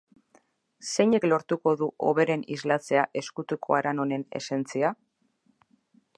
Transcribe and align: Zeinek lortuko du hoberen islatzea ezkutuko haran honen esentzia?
Zeinek 0.93 1.27
lortuko 1.29 1.73
du 1.81 1.89
hoberen 2.07 2.47
islatzea 2.57 3.05
ezkutuko 3.23 3.79
haran 3.81 4.03
honen 4.07 4.27
esentzia? 4.43 4.95